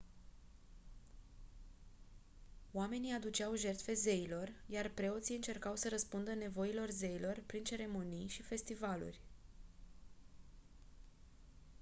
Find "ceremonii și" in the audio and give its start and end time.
7.63-8.41